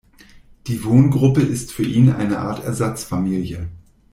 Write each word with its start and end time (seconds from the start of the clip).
Die 0.65 0.83
Wohngruppe 0.83 1.41
ist 1.43 1.71
für 1.71 1.83
ihn 1.83 2.09
eine 2.11 2.39
Art 2.39 2.63
Ersatzfamilie. 2.65 3.67